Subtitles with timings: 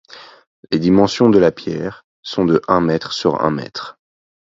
[0.71, 3.99] Les dimensions de la pierre sont de un mètre sur un mètre.